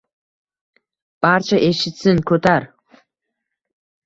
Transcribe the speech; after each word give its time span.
Barcha 1.25 1.59
eshitsin– 1.67 2.23
ko‘tar! 2.33 2.67